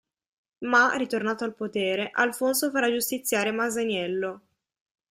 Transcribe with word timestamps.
Ma, 0.61 0.95
ritornato 0.95 1.43
al 1.43 1.53
potere, 1.53 2.09
Alfonso 2.11 2.71
farà 2.71 2.89
giustiziare 2.89 3.51
Masaniello. 3.51 4.41